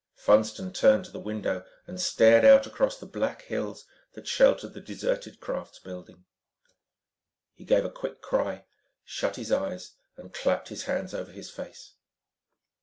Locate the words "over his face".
11.13-11.93